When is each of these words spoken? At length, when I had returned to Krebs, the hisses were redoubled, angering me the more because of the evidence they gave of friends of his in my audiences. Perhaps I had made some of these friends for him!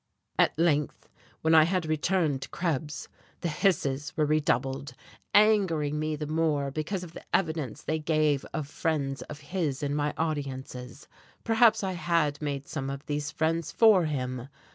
At 0.39 0.57
length, 0.57 1.07
when 1.41 1.53
I 1.53 1.65
had 1.65 1.85
returned 1.85 2.41
to 2.41 2.49
Krebs, 2.49 3.07
the 3.41 3.49
hisses 3.49 4.17
were 4.17 4.25
redoubled, 4.25 4.93
angering 5.35 5.99
me 5.99 6.15
the 6.15 6.25
more 6.25 6.71
because 6.71 7.03
of 7.03 7.13
the 7.13 7.21
evidence 7.35 7.83
they 7.83 7.99
gave 7.99 8.43
of 8.51 8.67
friends 8.67 9.21
of 9.21 9.41
his 9.53 9.83
in 9.83 9.93
my 9.93 10.15
audiences. 10.17 11.07
Perhaps 11.43 11.83
I 11.83 11.91
had 11.91 12.41
made 12.41 12.67
some 12.67 12.89
of 12.89 13.05
these 13.05 13.29
friends 13.29 13.71
for 13.71 14.05
him! 14.05 14.47